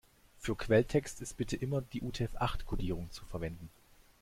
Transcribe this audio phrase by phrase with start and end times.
[0.39, 3.69] Für Quelltext ist bitte immer die UTF-acht-Kodierung zu verwenden.